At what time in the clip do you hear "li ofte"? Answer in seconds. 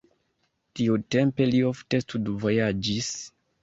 1.53-2.03